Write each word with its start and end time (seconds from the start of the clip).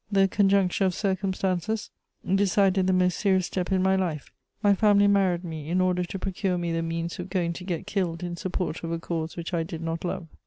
This 0.11 0.29
conjuncture 0.29 0.85
of 0.85 0.95
circumstances 0.95 1.91
decided 2.27 2.87
the 2.87 2.91
most 2.91 3.19
serious 3.19 3.45
step 3.45 3.71
in 3.71 3.83
my 3.83 3.95
life: 3.95 4.31
my 4.63 4.73
family 4.73 5.05
married 5.05 5.43
me 5.43 5.69
in 5.69 5.79
order 5.79 6.03
to 6.03 6.17
procure 6.17 6.57
me 6.57 6.71
the 6.71 6.81
means 6.81 7.19
of 7.19 7.29
going 7.29 7.53
to 7.53 7.63
get 7.63 7.85
killed 7.85 8.23
in 8.23 8.35
support 8.35 8.83
of 8.83 8.91
a 8.91 8.97
cause 8.97 9.37
which 9.37 9.53
I 9.53 9.61
did 9.61 9.83
not 9.83 10.03
love. 10.03 10.25